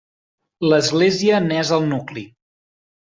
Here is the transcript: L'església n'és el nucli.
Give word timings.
L'església 0.71 1.43
n'és 1.51 1.75
el 1.79 1.87
nucli. 1.93 2.25